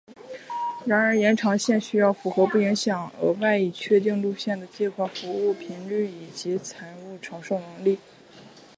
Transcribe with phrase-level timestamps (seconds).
[0.83, 7.99] 然而该延长线需要符合不影响额外已确定路线的计划服务频率以及财政承受能力。